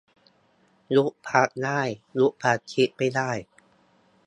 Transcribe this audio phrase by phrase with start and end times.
[0.93, 1.81] ยุบพรรคได้
[2.17, 3.31] ยุบความคิดไม่ได้